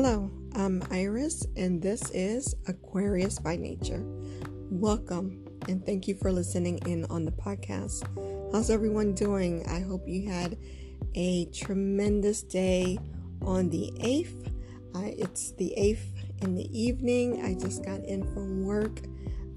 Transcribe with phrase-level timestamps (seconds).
[0.00, 4.04] Hello, I'm Iris, and this is Aquarius by Nature.
[4.70, 8.06] Welcome, and thank you for listening in on the podcast.
[8.52, 9.66] How's everyone doing?
[9.66, 10.56] I hope you had
[11.16, 13.00] a tremendous day
[13.42, 14.52] on the 8th.
[14.94, 17.44] Uh, it's the 8th in the evening.
[17.44, 19.00] I just got in from work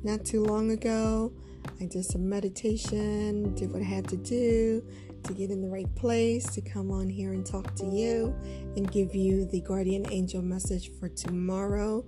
[0.02, 1.34] not too long ago.
[1.80, 4.82] I did some meditation, did what I had to do
[5.24, 8.36] to get in the right place, to come on here and talk to you
[8.76, 12.06] and give you the guardian angel message for tomorrow.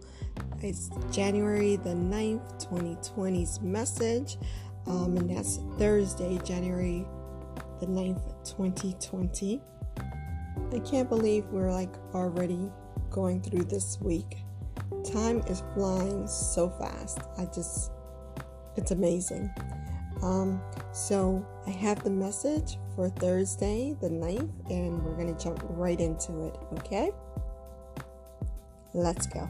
[0.62, 4.38] It's January the 9th, 2020's message,
[4.88, 7.06] um, and that's Thursday, January
[7.80, 9.62] the 9th, 2020.
[10.74, 12.72] I can't believe we're like already
[13.10, 14.38] going through this week.
[15.12, 17.20] Time is flying so fast.
[17.38, 17.92] I just,
[18.76, 19.52] it's amazing.
[20.24, 20.62] Um,
[20.94, 26.00] so I have the message for Thursday, the 9th, and we're going to jump right
[26.00, 27.12] into it, okay?
[28.94, 29.50] Let's go.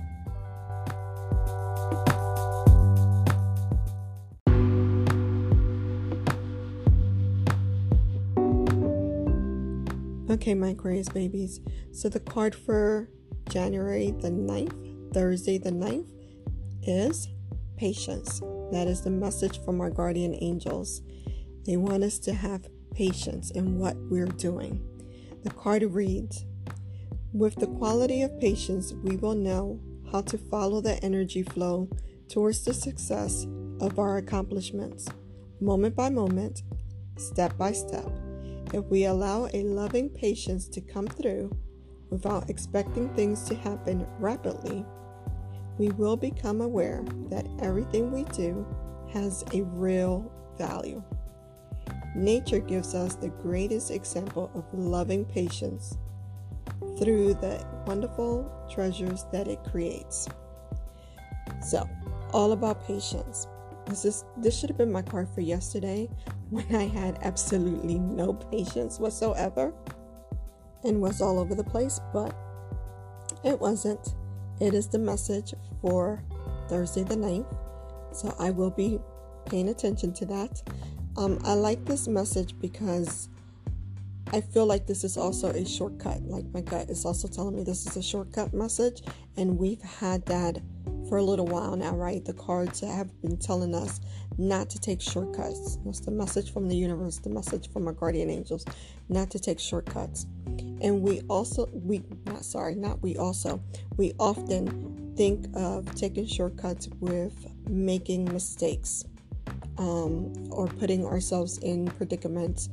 [10.32, 11.60] Okay, my Aquarius babies.
[11.92, 13.10] So the card for
[13.50, 16.10] January the 9th, Thursday the 9th,
[16.82, 17.28] is
[17.76, 18.40] patience.
[18.72, 21.02] That is the message from our guardian angels.
[21.66, 24.82] They want us to have patience in what we're doing.
[25.44, 26.46] The card reads
[27.34, 29.80] With the quality of patience, we will know
[30.12, 31.90] how to follow the energy flow
[32.30, 33.46] towards the success
[33.82, 35.08] of our accomplishments,
[35.60, 36.64] moment by moment,
[37.18, 38.10] step by step.
[38.74, 41.56] If we allow a loving patience to come through
[42.10, 44.86] without expecting things to happen rapidly,
[45.78, 48.66] we will become aware that everything we do
[49.12, 51.04] has a real value.
[52.16, 55.98] Nature gives us the greatest example of loving patience
[57.00, 60.28] through the wonderful treasures that it creates.
[61.62, 61.90] So,
[62.32, 63.48] all about patience.
[63.88, 66.10] This is this should have been my card for yesterday
[66.50, 69.74] when I had absolutely no patience whatsoever
[70.84, 72.36] and was all over the place, but
[73.44, 74.14] it wasn't.
[74.60, 76.24] It is the message for
[76.70, 77.58] Thursday the 9th.
[78.14, 79.00] So I will be
[79.46, 80.62] paying attention to that.
[81.18, 83.30] Um, I like this message because
[84.32, 86.24] I feel like this is also a shortcut.
[86.24, 89.04] Like my gut is also telling me this is a shortcut message,
[89.38, 90.60] and we've had that
[91.14, 92.26] for a little while now, right?
[92.26, 94.02] The cards have been telling us
[94.40, 95.78] not to take shortcuts.
[95.86, 98.66] That's the message from the universe, the message from our guardian angels,
[99.10, 100.26] not to take shortcuts.
[100.82, 103.62] And we also, we, not sorry, not we also,
[103.96, 109.06] we often think of taking shortcuts with making mistakes
[109.78, 112.70] um, or putting ourselves in predicaments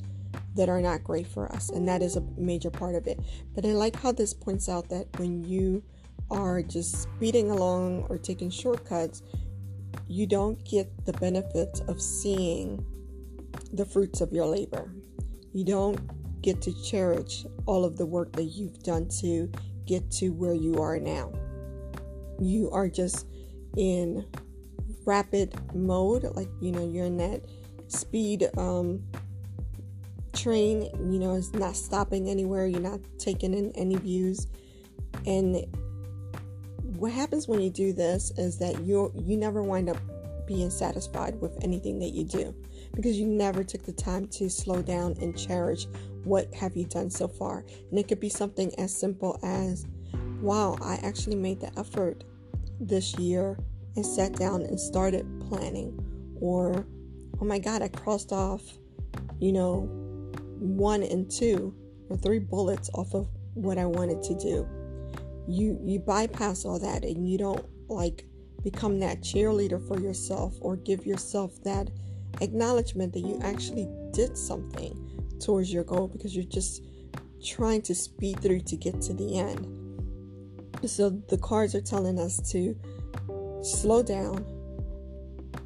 [0.56, 1.68] that are not great for us.
[1.68, 3.20] And that is a major part of it.
[3.54, 5.82] But I like how this points out that when you
[6.30, 9.22] are just speeding along or taking shortcuts,
[10.08, 12.84] you don't get the benefits of seeing
[13.72, 14.92] the fruits of your labor.
[15.52, 19.50] You don't get to cherish all of the work that you've done to
[19.86, 21.32] get to where you are now.
[22.40, 23.26] You are just
[23.76, 24.26] in
[25.04, 27.42] rapid mode, like you know, you're in that
[27.88, 29.02] speed um,
[30.32, 34.46] train, you know, it's not stopping anywhere, you're not taking in any views.
[35.26, 35.66] And
[37.00, 39.96] what happens when you do this is that you you never wind up
[40.46, 42.54] being satisfied with anything that you do
[42.94, 45.86] because you never took the time to slow down and cherish
[46.24, 47.64] what have you done so far.
[47.88, 49.86] And it could be something as simple as,
[50.42, 52.24] wow, I actually made the effort
[52.78, 53.56] this year
[53.96, 55.98] and sat down and started planning.
[56.38, 56.84] Or,
[57.40, 58.60] oh my God, I crossed off,
[59.38, 59.88] you know,
[60.58, 61.74] one and two
[62.10, 64.68] or three bullets off of what I wanted to do.
[65.50, 68.24] You you bypass all that and you don't like
[68.62, 71.90] become that cheerleader for yourself or give yourself that
[72.40, 76.82] acknowledgement that you actually did something towards your goal because you're just
[77.42, 79.66] trying to speed through to get to the end.
[80.86, 82.76] So the cards are telling us to
[83.62, 84.44] slow down,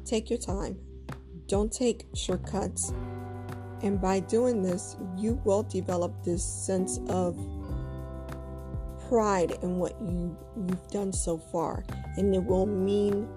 [0.05, 0.77] take your time,
[1.47, 2.93] don't take shortcuts.
[3.81, 7.37] And by doing this, you will develop this sense of
[9.07, 11.83] pride in what you, you've done so far,
[12.17, 13.27] and it will mean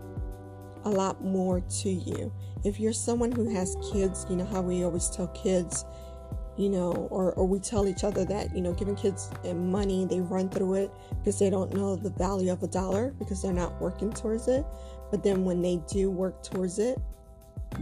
[0.84, 2.32] a lot more to you.
[2.64, 5.84] If you're someone who has kids, you know how we always tell kids,
[6.56, 10.04] you know, or, or we tell each other that, you know, giving kids eh, money,
[10.06, 13.52] they run through it because they don't know the value of a dollar because they're
[13.52, 14.66] not working towards it.
[15.10, 16.98] But then when they do work towards it,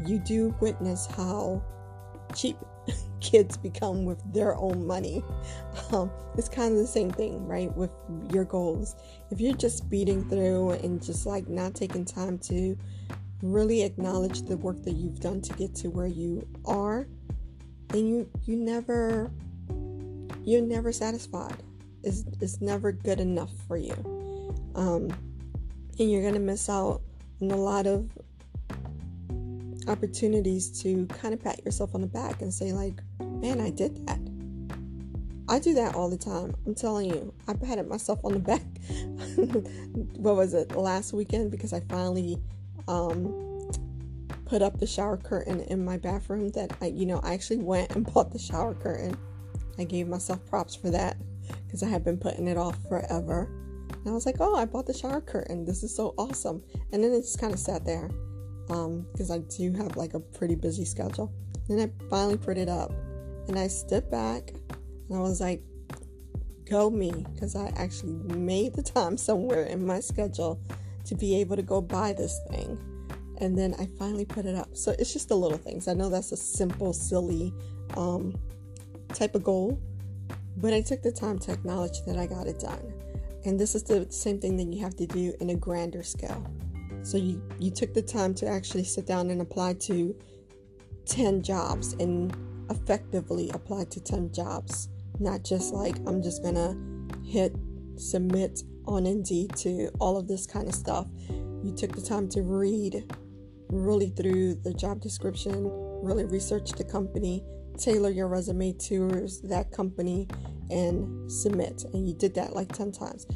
[0.04, 1.62] you do witness how
[2.34, 2.56] cheap
[3.20, 5.22] kids become with their own money.
[5.92, 7.74] Um, it's kind of the same thing, right?
[7.76, 7.90] With
[8.32, 8.96] your goals.
[9.30, 12.76] If you're just speeding through and just like not taking time to
[13.42, 17.06] really acknowledge the work that you've done to get to where you are,
[17.88, 19.30] then you you never
[20.44, 21.56] you're never satisfied.
[22.02, 23.94] It's, it's never good enough for you.
[24.74, 25.10] Um,
[25.98, 27.02] and you're gonna miss out
[27.40, 28.08] on a lot of
[29.88, 33.00] opportunities to kind of pat yourself on the back and say like
[33.46, 34.18] man i did that.
[35.48, 36.56] I do that all the time.
[36.66, 38.62] I'm telling you i patted myself on the back.
[40.18, 41.50] What was it last weekend?
[41.52, 42.38] Because i finally
[42.88, 43.16] um,
[44.44, 47.94] put up the shower curtain in my bathroom that i you know i actually went
[47.94, 49.16] and bought the shower curtain.
[49.78, 51.16] I gave myself props for that
[51.64, 53.48] because i had been putting it off forever.
[53.92, 55.64] And i was like oh i bought the shower curtain.
[55.64, 56.64] This is so awesome.
[56.92, 58.10] And then it just kind of sat there
[58.66, 61.32] because um, I do have like a pretty busy schedule.
[61.68, 62.92] Then I finally put it up
[63.48, 64.52] and I stepped back
[65.08, 65.62] and I was like,
[66.68, 70.60] go me, because I actually made the time somewhere in my schedule
[71.04, 72.78] to be able to go buy this thing.
[73.38, 74.76] And then I finally put it up.
[74.76, 75.88] So it's just the little things.
[75.88, 77.52] I know that's a simple, silly
[77.96, 78.34] um,
[79.12, 79.78] type of goal,
[80.56, 82.92] but I took the time to acknowledge that I got it done.
[83.44, 86.44] And this is the same thing that you have to do in a grander scale.
[87.02, 90.16] So you, you took the time to actually sit down and apply to
[91.04, 92.34] 10 jobs and
[92.70, 94.88] effectively apply to 10 jobs.
[95.18, 96.76] Not just like I'm just gonna
[97.24, 97.54] hit
[97.96, 101.06] submit on Indeed to all of this kind of stuff.
[101.28, 103.12] You took the time to read
[103.68, 105.68] really through the job description,
[106.02, 107.42] really research the company,
[107.78, 110.28] tailor your resume to that company,
[110.70, 111.84] and submit.
[111.92, 113.26] And you did that like 10 times.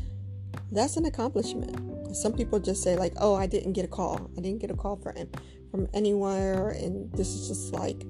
[0.70, 4.40] That's an accomplishment some people just say like oh i didn't get a call i
[4.40, 5.14] didn't get a call from
[5.70, 8.04] from anywhere and this is just like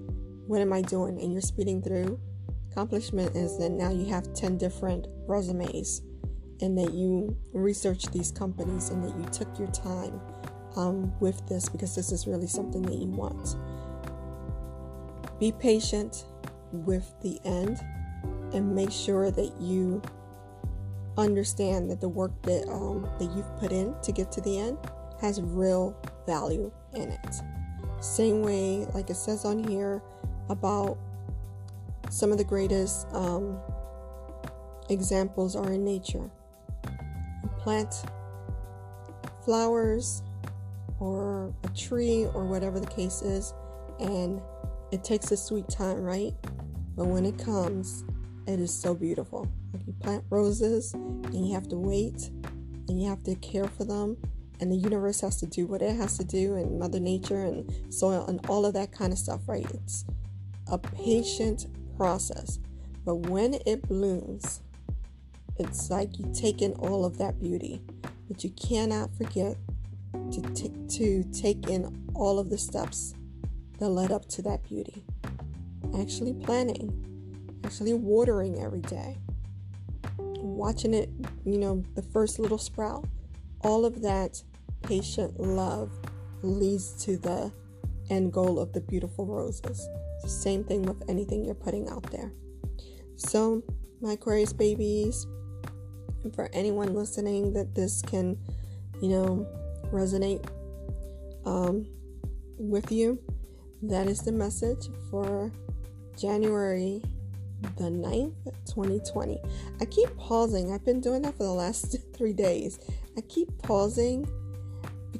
[0.50, 1.20] what am i doing?
[1.22, 2.18] And you're speeding through.
[2.72, 6.02] Accomplishment is that now you have 10 different resumes
[6.60, 10.20] and that you researched these companies and that you took your time
[10.74, 13.54] um, with this because this is really something that you want.
[15.38, 16.24] Be patient
[16.72, 17.78] with the end
[18.52, 20.02] and make sure that you
[21.16, 24.78] understand that the work that um, that you've put in to get to the end
[25.20, 27.36] has real value in it.
[28.00, 30.02] Same way, like it says on here
[30.50, 30.98] about
[32.10, 33.58] some of the greatest um,
[34.88, 36.28] examples are in nature.
[37.58, 37.94] Plant
[39.44, 40.22] flowers
[40.98, 43.54] or a tree or whatever the case is,
[43.98, 44.40] and
[44.92, 46.34] it takes a sweet time, right?
[46.96, 48.04] But when it comes,
[48.46, 49.48] it is so beautiful.
[49.72, 52.30] Like you plant roses and you have to wait
[52.88, 54.16] and you have to care for them
[54.60, 57.92] and the universe has to do what it has to do and mother nature and
[57.92, 59.66] soil and all of that kind of stuff, right?
[59.72, 60.04] It's
[60.70, 62.58] a patient process.
[63.04, 64.62] But when it blooms,
[65.58, 67.82] it's like you take in all of that beauty.
[68.28, 69.56] But you cannot forget
[70.32, 73.14] to, t- to take in all of the steps
[73.78, 75.04] that led up to that beauty.
[75.98, 79.18] Actually planning, actually watering every day,
[80.18, 81.10] watching it,
[81.44, 83.04] you know, the first little sprout,
[83.62, 84.42] all of that
[84.82, 85.90] patient love
[86.42, 87.52] leads to the
[88.08, 89.88] end goal of the beautiful roses.
[90.26, 92.32] Same thing with anything you're putting out there.
[93.16, 93.62] So,
[94.00, 95.26] my Aquarius babies,
[96.24, 98.38] and for anyone listening that this can,
[99.00, 99.46] you know,
[99.92, 100.46] resonate
[101.44, 101.86] um,
[102.58, 103.18] with you,
[103.82, 105.50] that is the message for
[106.16, 107.02] January
[107.76, 108.34] the 9th,
[108.66, 109.38] 2020.
[109.80, 110.72] I keep pausing.
[110.72, 112.78] I've been doing that for the last three days.
[113.16, 114.28] I keep pausing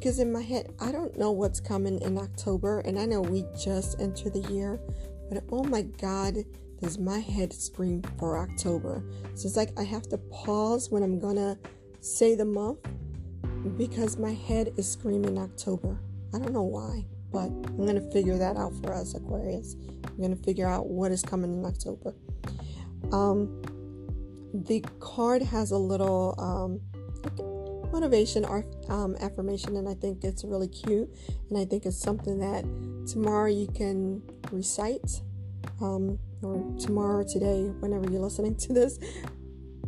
[0.01, 3.45] because in my head, I don't know what's coming in October, and I know we
[3.55, 4.81] just entered the year,
[5.29, 6.37] but oh my God,
[6.81, 9.05] does my head scream for October?
[9.35, 11.59] So it's like I have to pause when I'm gonna
[12.01, 12.79] say the month
[13.77, 16.01] because my head is screaming October.
[16.33, 19.77] I don't know why, but I'm gonna figure that out for us, Aquarius.
[20.07, 22.15] I'm gonna figure out what is coming in October.
[23.13, 23.61] Um,
[24.55, 26.81] the card has a little um,
[27.93, 31.09] motivation or um, affirmation, and I think it's really cute.
[31.49, 32.65] And I think it's something that
[33.07, 35.21] tomorrow you can recite,
[35.81, 38.99] um, or tomorrow, today, whenever you're listening to this,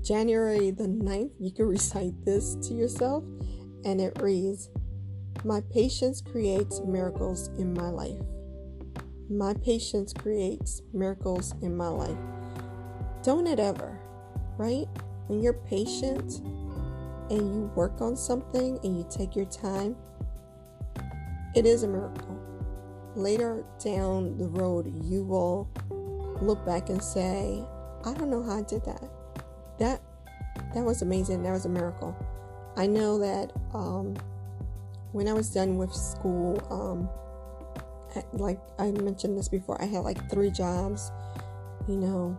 [0.02, 3.24] January the 9th, you can recite this to yourself,
[3.84, 4.68] and it reads
[5.44, 8.18] My patience creates miracles in my life.
[9.30, 12.18] My patience creates miracles in my life.
[13.22, 13.98] Don't it ever,
[14.58, 14.86] right?
[15.28, 16.42] When you're patient
[17.30, 19.96] and you work on something and you take your time,
[21.54, 22.38] it is a miracle.
[23.14, 25.68] Later down the road, you will
[26.40, 27.62] look back and say,
[28.04, 29.04] I don't know how I did that.
[29.78, 30.00] That
[30.74, 31.42] that was amazing.
[31.42, 32.16] That was a miracle.
[32.76, 34.16] I know that um,
[35.12, 37.08] when I was done with school, um,
[38.32, 41.10] like I mentioned this before, I had like three jobs.
[41.88, 42.38] You know,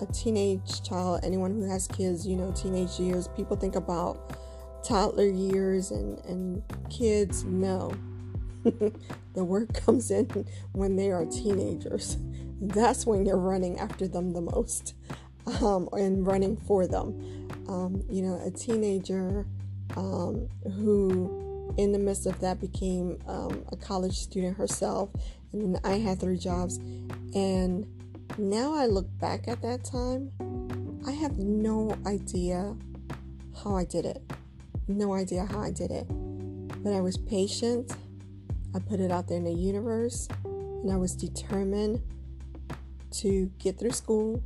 [0.00, 4.36] a teenage child, anyone who has kids, you know, teenage years, people think about
[4.84, 7.44] toddler years and, and kids.
[7.44, 7.92] No.
[9.34, 12.16] the work comes in when they are teenagers.
[12.60, 14.94] That's when you're running after them the most
[15.62, 17.48] um, and running for them.
[17.68, 19.46] Um, you know, a teenager
[19.96, 25.10] um, who, in the midst of that, became um, a college student herself.
[25.52, 26.78] And I had three jobs.
[27.34, 27.86] And
[28.38, 30.30] now I look back at that time,
[31.06, 32.76] I have no idea
[33.62, 34.22] how I did it.
[34.88, 36.06] No idea how I did it.
[36.82, 37.96] But I was patient.
[38.74, 40.28] I put it out there in the universe.
[40.44, 42.02] And I was determined
[43.12, 44.42] to get through school.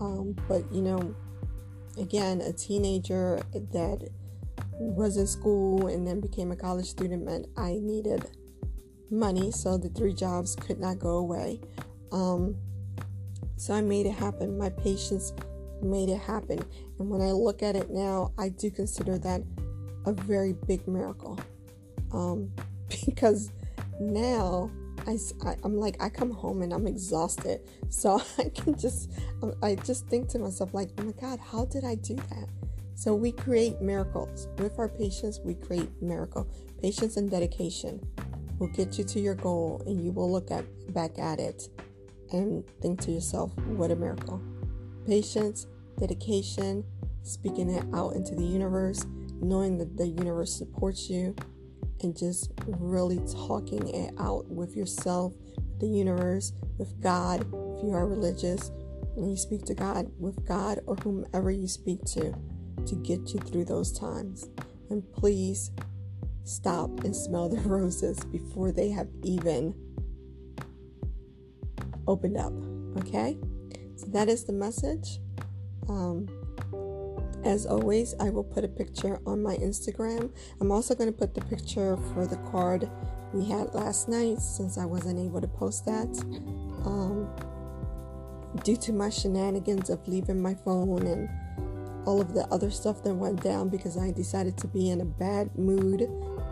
[0.00, 1.14] Um, but, you know,
[1.98, 4.08] again, a teenager that
[4.78, 8.24] was in school and then became a college student meant I needed
[9.10, 11.60] money, so the three jobs could not go away.
[12.10, 12.56] Um,
[13.56, 14.58] so I made it happen.
[14.58, 15.32] My patience
[15.82, 16.64] made it happen.
[16.98, 19.42] And when I look at it now, I do consider that
[20.06, 21.38] a very big miracle.
[22.12, 22.50] Um,
[23.06, 23.50] because
[24.00, 24.70] now
[25.06, 27.60] I, I, am like, I come home and I'm exhausted.
[27.88, 29.10] So I can just,
[29.62, 32.48] I just think to myself, like, oh my God, how did I do that?
[32.96, 34.48] So we create miracles.
[34.58, 36.48] With our patience, we create miracle.
[36.80, 38.00] Patience and dedication
[38.58, 41.68] will get you to your goal and you will look at back at it
[42.32, 44.40] and think to yourself, what a miracle.
[45.06, 45.66] Patience,
[45.98, 46.84] dedication,
[47.22, 49.06] speaking it out into the universe,
[49.40, 51.34] knowing that the universe supports you,
[52.02, 55.32] and just really talking it out with yourself,
[55.78, 58.70] the universe, with God, if you are religious,
[59.16, 62.34] and you speak to God, with God or whomever you speak to,
[62.86, 64.48] to get you through those times.
[64.90, 65.70] And please
[66.44, 69.74] stop and smell the roses before they have even
[72.06, 72.52] opened up.
[72.98, 73.38] Okay?
[73.96, 75.20] So that is the message.
[75.88, 76.28] Um,
[77.44, 80.32] as always, I will put a picture on my Instagram.
[80.60, 82.90] I'm also going to put the picture for the card
[83.32, 86.08] we had last night since I wasn't able to post that.
[86.84, 87.28] Um,
[88.62, 91.28] due to my shenanigans of leaving my phone and
[92.06, 95.04] all of the other stuff that went down because I decided to be in a
[95.04, 96.08] bad mood,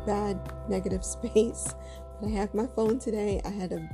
[0.06, 1.74] bad negative space.
[2.20, 3.40] But I have my phone today.
[3.44, 3.88] I had a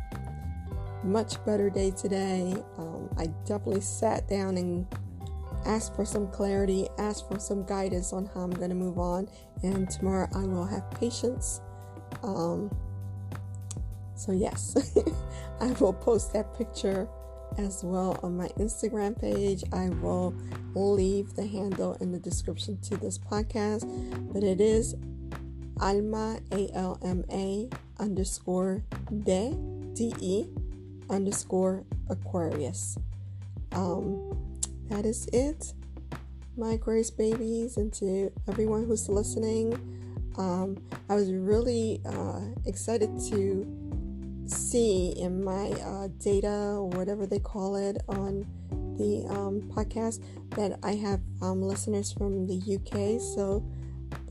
[1.04, 2.54] much better day today.
[2.76, 4.86] Um, I definitely sat down and
[5.66, 9.28] asked for some clarity, asked for some guidance on how I'm going to move on.
[9.62, 11.60] And tomorrow I will have patience.
[12.22, 12.74] Um,
[14.14, 14.76] so, yes,
[15.60, 17.08] I will post that picture
[17.56, 19.64] as well on my Instagram page.
[19.72, 20.34] I will
[20.74, 23.84] leave the handle in the description to this podcast,
[24.32, 24.94] but it is
[25.80, 27.68] Alma, A L M A
[28.00, 28.82] underscore
[29.24, 29.56] de,
[29.94, 30.46] D E
[31.10, 32.98] underscore Aquarius.
[33.72, 34.36] Um,
[34.88, 35.72] that is it,
[36.56, 39.74] my Grace babies, and to everyone who's listening.
[40.36, 43.66] Um, I was really uh, excited to
[44.46, 48.46] see in my uh, data whatever they call it on
[48.96, 53.20] the um, podcast that I have um, listeners from the UK.
[53.20, 53.64] So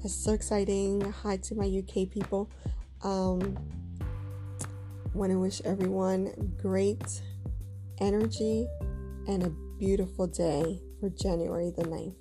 [0.01, 1.01] that's so exciting.
[1.23, 2.49] Hi to my UK people.
[3.03, 3.57] Um,
[5.17, 7.23] want to wish everyone great
[7.99, 8.67] energy
[9.27, 12.13] and a beautiful day for January the 9th.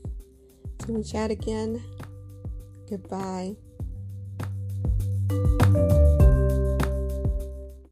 [0.79, 1.85] Till we chat again,
[2.89, 3.55] goodbye.